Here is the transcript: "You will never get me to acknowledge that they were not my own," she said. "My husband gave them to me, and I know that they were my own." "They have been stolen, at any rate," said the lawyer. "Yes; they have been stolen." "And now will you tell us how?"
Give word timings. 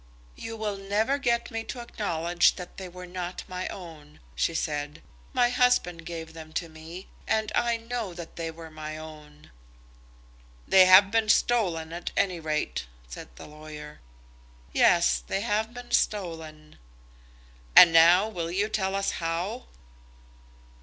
"You 0.35 0.57
will 0.57 0.77
never 0.77 1.19
get 1.19 1.51
me 1.51 1.63
to 1.65 1.79
acknowledge 1.79 2.55
that 2.55 2.77
they 2.77 2.89
were 2.89 3.05
not 3.05 3.43
my 3.47 3.67
own," 3.67 4.19
she 4.33 4.55
said. 4.55 5.03
"My 5.31 5.49
husband 5.49 6.07
gave 6.07 6.33
them 6.33 6.53
to 6.53 6.69
me, 6.69 7.07
and 7.27 7.51
I 7.53 7.77
know 7.77 8.11
that 8.15 8.35
they 8.35 8.49
were 8.49 8.71
my 8.71 8.97
own." 8.97 9.51
"They 10.67 10.85
have 10.87 11.11
been 11.11 11.29
stolen, 11.29 11.93
at 11.93 12.09
any 12.17 12.39
rate," 12.39 12.87
said 13.07 13.35
the 13.35 13.45
lawyer. 13.45 13.99
"Yes; 14.73 15.19
they 15.19 15.41
have 15.41 15.71
been 15.71 15.91
stolen." 15.91 16.79
"And 17.75 17.93
now 17.93 18.27
will 18.27 18.49
you 18.49 18.69
tell 18.69 18.95
us 18.95 19.11
how?" 19.21 19.67